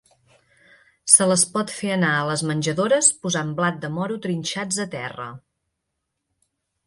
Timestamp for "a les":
2.21-2.43